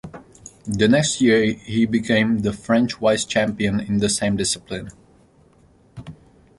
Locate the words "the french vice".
2.39-3.23